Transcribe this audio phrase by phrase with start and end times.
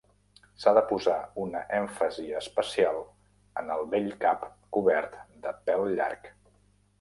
[0.61, 2.97] S'ha de posar una èmfasi especial
[3.63, 6.27] en el bell cap cobert de pèl llarg.